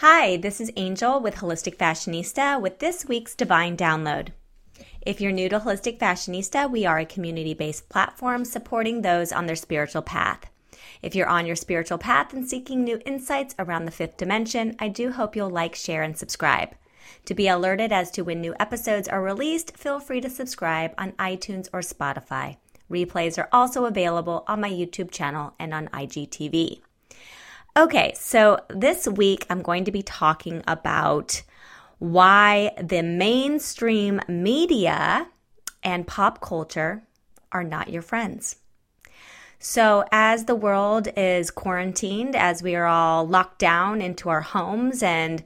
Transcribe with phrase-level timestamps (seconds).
[0.00, 4.28] Hi, this is Angel with Holistic Fashionista with this week's Divine Download.
[5.04, 9.46] If you're new to Holistic Fashionista, we are a community based platform supporting those on
[9.46, 10.48] their spiritual path.
[11.02, 14.86] If you're on your spiritual path and seeking new insights around the fifth dimension, I
[14.86, 16.76] do hope you'll like, share, and subscribe.
[17.24, 21.10] To be alerted as to when new episodes are released, feel free to subscribe on
[21.14, 22.58] iTunes or Spotify.
[22.88, 26.82] Replays are also available on my YouTube channel and on IGTV.
[27.78, 31.42] Okay, so this week I'm going to be talking about
[32.00, 35.28] why the mainstream media
[35.84, 37.04] and pop culture
[37.52, 38.56] are not your friends.
[39.60, 45.00] So, as the world is quarantined, as we are all locked down into our homes
[45.00, 45.44] and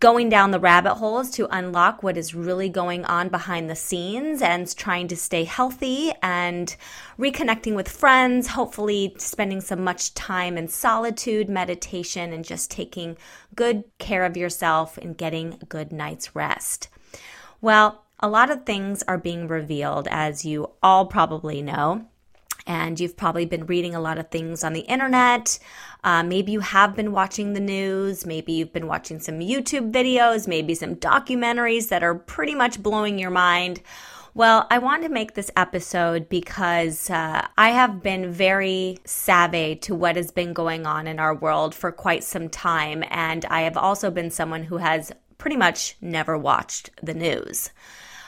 [0.00, 4.40] going down the rabbit holes to unlock what is really going on behind the scenes
[4.40, 6.76] and trying to stay healthy and
[7.18, 13.16] reconnecting with friends, hopefully spending some much time in solitude, meditation, and just taking
[13.54, 16.88] good care of yourself and getting a good night's rest.
[17.60, 22.06] Well, a lot of things are being revealed, as you all probably know
[22.66, 25.58] and you've probably been reading a lot of things on the internet.
[26.02, 28.26] Uh, maybe you have been watching the news.
[28.26, 33.18] Maybe you've been watching some YouTube videos, maybe some documentaries that are pretty much blowing
[33.18, 33.80] your mind.
[34.36, 39.94] Well, I want to make this episode because uh, I have been very savvy to
[39.94, 43.04] what has been going on in our world for quite some time.
[43.10, 47.70] And I have also been someone who has pretty much never watched the news.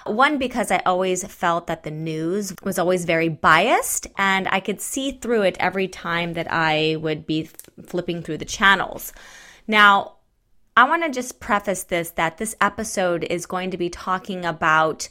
[0.07, 4.81] One, because I always felt that the news was always very biased and I could
[4.81, 7.51] see through it every time that I would be
[7.87, 9.13] flipping through the channels.
[9.67, 10.17] Now,
[10.77, 15.09] I want to just preface this that this episode is going to be talking about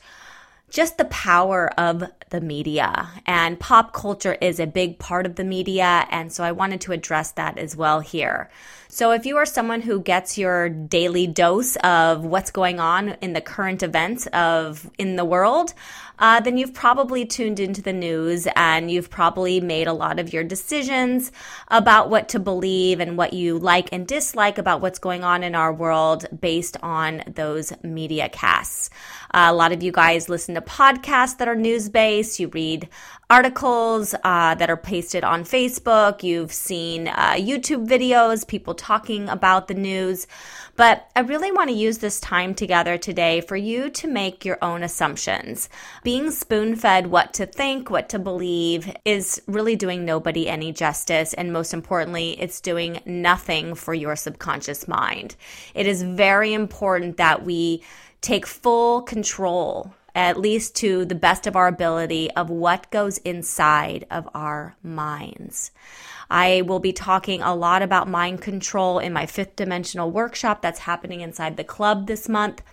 [0.69, 2.03] just the power of
[2.35, 3.09] the media.
[3.25, 6.05] And pop culture is a big part of the media.
[6.11, 8.49] And so I wanted to address that as well here.
[8.89, 13.33] So if you are someone who gets your daily dose of what's going on in
[13.33, 15.73] the current events of in the world,
[16.17, 20.31] uh, then you've probably tuned into the news and you've probably made a lot of
[20.31, 21.31] your decisions
[21.67, 25.55] about what to believe and what you like and dislike about what's going on in
[25.55, 28.89] our world based on those media casts.
[29.33, 32.24] Uh, a lot of you guys listen to podcasts that are news based.
[32.39, 32.89] You read
[33.29, 36.23] articles uh, that are pasted on Facebook.
[36.23, 40.27] You've seen uh, YouTube videos, people talking about the news.
[40.75, 44.57] But I really want to use this time together today for you to make your
[44.61, 45.69] own assumptions.
[46.03, 51.33] Being spoon fed what to think, what to believe is really doing nobody any justice.
[51.33, 55.35] And most importantly, it's doing nothing for your subconscious mind.
[55.73, 57.83] It is very important that we
[58.21, 64.07] take full control at least to the best of our ability, of what goes inside
[64.09, 65.71] of our minds.
[66.29, 70.79] I will be talking a lot about mind control in my fifth dimensional workshop that's
[70.79, 72.63] happening inside the club this month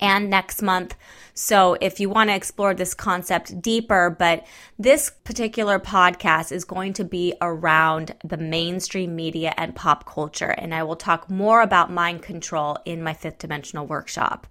[0.00, 0.94] and next month.
[1.34, 4.46] So if you want to explore this concept deeper, but
[4.78, 10.50] this particular podcast is going to be around the mainstream media and pop culture.
[10.50, 14.46] And I will talk more about mind control in my fifth dimensional workshop.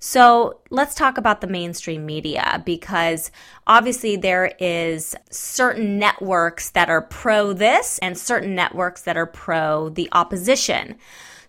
[0.00, 3.32] So let's talk about the mainstream media because
[3.66, 9.88] obviously there is certain networks that are pro this and certain networks that are pro
[9.88, 10.96] the opposition.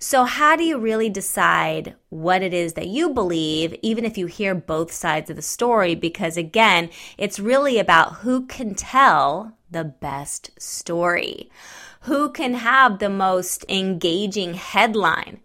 [0.02, 4.28] So, how do you really decide what it is that you believe, even if you
[4.28, 5.94] hear both sides of the story?
[5.94, 11.52] Because again, it's really about who can tell the best story,
[12.04, 15.42] who can have the most engaging headline,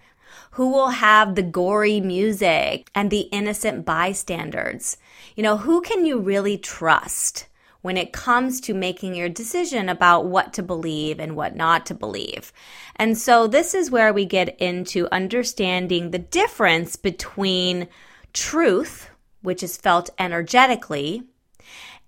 [0.52, 4.98] who will have the gory music and the innocent bystanders.
[5.34, 7.48] You know, who can you really trust?
[7.84, 11.92] When it comes to making your decision about what to believe and what not to
[11.92, 12.50] believe.
[12.96, 17.86] And so this is where we get into understanding the difference between
[18.32, 19.10] truth,
[19.42, 21.24] which is felt energetically,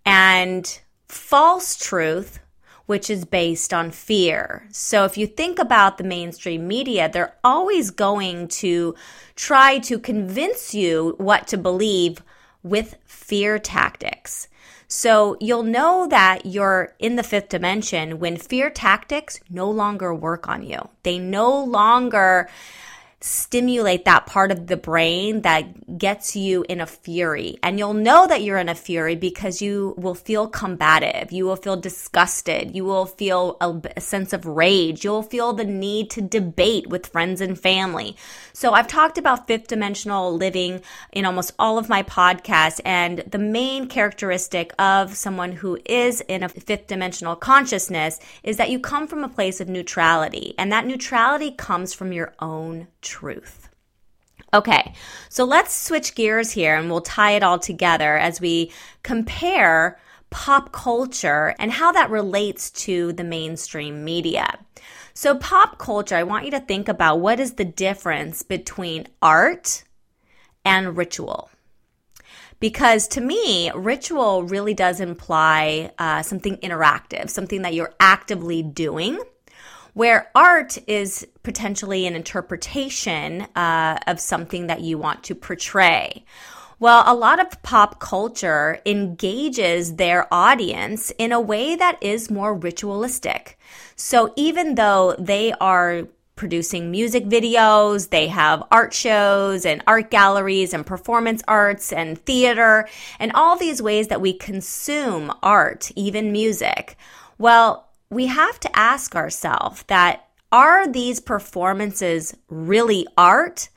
[0.06, 2.38] and false truth,
[2.86, 4.66] which is based on fear.
[4.72, 8.94] So if you think about the mainstream media, they're always going to
[9.34, 12.22] try to convince you what to believe
[12.68, 14.48] with fear tactics.
[14.88, 20.48] So you'll know that you're in the fifth dimension when fear tactics no longer work
[20.48, 20.88] on you.
[21.02, 22.48] They no longer
[23.26, 27.58] stimulate that part of the brain that gets you in a fury.
[27.60, 31.32] And you'll know that you're in a fury because you will feel combative.
[31.32, 32.76] You will feel disgusted.
[32.76, 35.04] You will feel a, a, sense of rage.
[35.04, 38.16] You'll feel the need to debate with friends and family.
[38.52, 42.80] So I've talked about fifth dimensional living in almost all of my podcasts.
[42.84, 48.70] And the main characteristic of someone who is in a fifth dimensional consciousness is that
[48.70, 50.54] you come from a place of neutrality.
[50.58, 52.86] And that neutrality comes from your own
[53.16, 53.68] truth.
[54.52, 54.94] Okay,
[55.28, 58.70] so let's switch gears here and we'll tie it all together as we
[59.02, 59.98] compare
[60.30, 64.58] pop culture and how that relates to the mainstream media.
[65.14, 69.84] So, pop culture, I want you to think about what is the difference between art
[70.64, 71.48] and ritual.
[72.60, 79.18] Because to me, ritual really does imply uh, something interactive, something that you're actively doing
[79.96, 86.22] where art is potentially an interpretation uh, of something that you want to portray.
[86.78, 92.52] Well, a lot of pop culture engages their audience in a way that is more
[92.52, 93.58] ritualistic.
[93.94, 96.02] So even though they are
[96.34, 102.86] producing music videos, they have art shows and art galleries and performance arts and theater
[103.18, 106.98] and all these ways that we consume art, even music.
[107.38, 113.68] Well, we have to ask ourselves that are these performances really art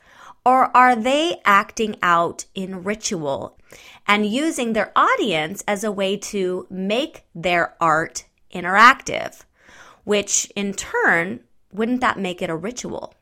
[0.46, 3.58] or are they acting out in ritual
[4.08, 9.42] and using their audience as a way to make their art interactive,
[10.04, 11.42] which in turn,
[11.72, 13.14] wouldn't that make it a ritual?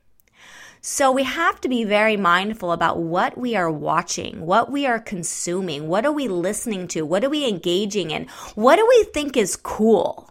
[0.80, 5.00] So we have to be very mindful about what we are watching, what we are
[5.00, 9.36] consuming, what are we listening to, what are we engaging in, what do we think
[9.36, 10.30] is cool?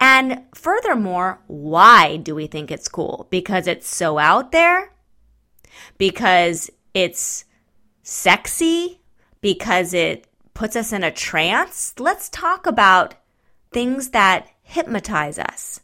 [0.00, 3.26] And furthermore, why do we think it's cool?
[3.30, 4.92] Because it's so out there?
[5.96, 7.44] Because it's
[8.02, 9.00] sexy?
[9.40, 11.94] Because it puts us in a trance?
[11.98, 13.14] Let's talk about
[13.72, 15.80] things that hypnotize us.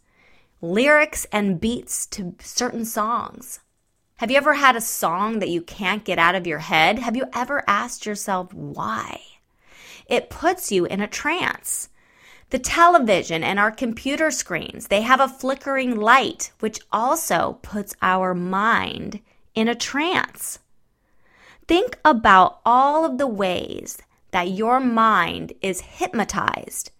[0.60, 3.60] Lyrics and beats to certain songs.
[4.18, 7.00] Have you ever had a song that you can't get out of your head?
[7.00, 9.20] Have you ever asked yourself why?
[10.06, 11.88] It puts you in a trance.
[12.54, 18.32] The television and our computer screens, they have a flickering light, which also puts our
[18.32, 19.18] mind
[19.56, 20.60] in a trance.
[21.66, 23.98] Think about all of the ways
[24.30, 26.92] that your mind is hypnotized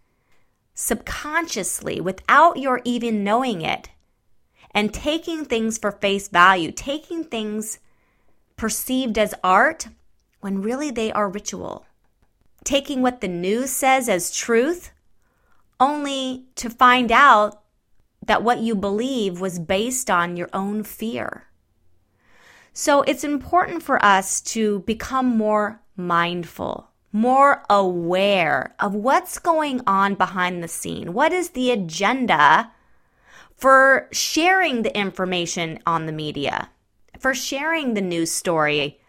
[0.75, 3.91] subconsciously without your even knowing it
[4.73, 7.79] and taking things for face value, taking things
[8.57, 9.87] perceived as art
[10.41, 11.87] when really they are ritual.
[12.65, 14.91] Taking what the news says as truth
[15.85, 17.63] only to find out
[18.27, 21.45] that what you believe was based on your own fear.
[22.73, 30.15] So it's important for us to become more mindful, more aware of what's going on
[30.15, 31.13] behind the scene.
[31.13, 32.73] What is the agenda
[33.57, 36.71] for sharing the information on the media,
[37.19, 39.01] for sharing the news story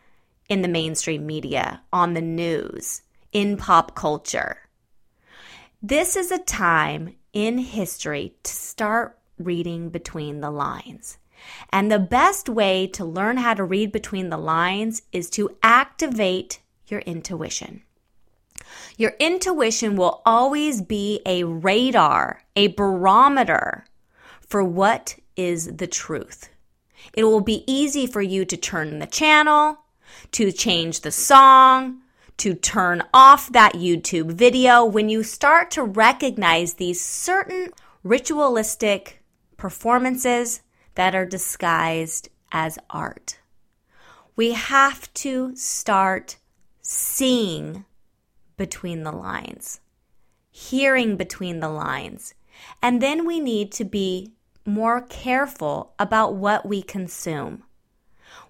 [0.49, 3.01] in the mainstream media, on the news,
[3.31, 4.64] in pop culture?
[5.87, 11.19] This is a time in history to start reading between the lines.
[11.71, 16.59] And the best way to learn how to read between the lines is to activate
[16.87, 17.83] your intuition.
[18.97, 23.85] Your intuition will always be a radar, a barometer
[24.39, 26.49] for what is the truth.
[27.13, 29.81] It will be easy for you to turn the channel,
[30.31, 32.01] to change the song,
[32.37, 37.69] to turn off that YouTube video when you start to recognize these certain
[38.03, 39.23] ritualistic
[39.57, 40.61] performances
[40.95, 43.39] that are disguised as art.
[44.35, 46.37] We have to start
[46.81, 47.85] seeing
[48.57, 49.79] between the lines,
[50.51, 52.33] hearing between the lines,
[52.81, 54.31] and then we need to be
[54.65, 57.63] more careful about what we consume.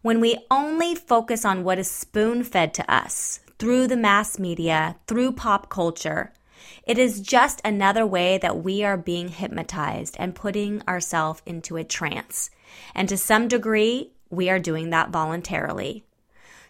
[0.01, 4.97] When we only focus on what is spoon fed to us, through the mass media,
[5.07, 6.33] through pop culture.
[6.85, 11.83] It is just another way that we are being hypnotized and putting ourselves into a
[11.83, 12.49] trance.
[12.93, 16.03] And to some degree, we are doing that voluntarily.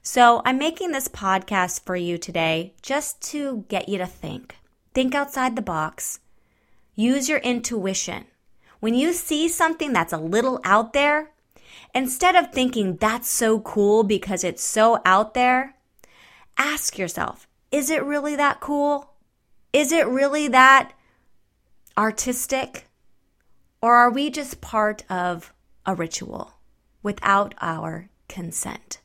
[0.01, 4.55] So I'm making this podcast for you today just to get you to think.
[4.93, 6.19] Think outside the box.
[6.93, 8.25] Use your intuition.
[8.79, 11.31] When you see something that's a little out there,
[11.93, 15.75] instead of thinking that's so cool because it's so out there,
[16.57, 19.11] ask yourself is it really that cool?
[19.73, 20.93] Is it really that
[21.97, 22.87] artistic?
[23.81, 25.53] Or are we just part of
[25.85, 26.55] a ritual?
[27.05, 28.99] without our consent.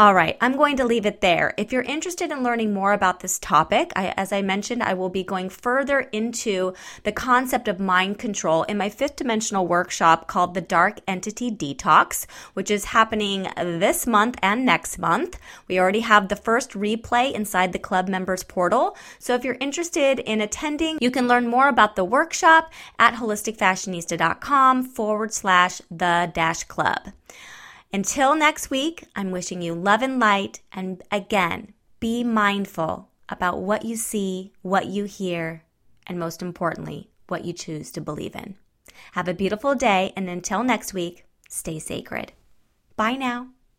[0.00, 1.54] All right, I'm going to leave it there.
[1.56, 5.08] If you're interested in learning more about this topic, I, as I mentioned, I will
[5.08, 10.54] be going further into the concept of mind control in my fifth dimensional workshop called
[10.54, 15.36] the Dark Entity Detox, which is happening this month and next month.
[15.66, 18.96] We already have the first replay inside the club members portal.
[19.18, 24.84] So if you're interested in attending, you can learn more about the workshop at holisticfashionista.com
[24.84, 27.08] forward slash the dash club.
[27.92, 30.60] Until next week, I'm wishing you love and light.
[30.72, 35.64] And again, be mindful about what you see, what you hear,
[36.06, 38.56] and most importantly, what you choose to believe in.
[39.12, 42.32] Have a beautiful day, and until next week, stay sacred.
[42.96, 43.48] Bye now.